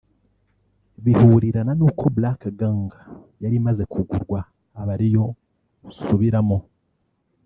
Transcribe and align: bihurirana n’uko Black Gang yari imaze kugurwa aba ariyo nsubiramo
bihurirana 1.03 1.71
n’uko 1.79 2.03
Black 2.15 2.41
Gang 2.59 2.87
yari 3.43 3.55
imaze 3.61 3.83
kugurwa 3.93 4.39
aba 4.79 4.91
ariyo 4.95 5.25
nsubiramo 5.87 6.57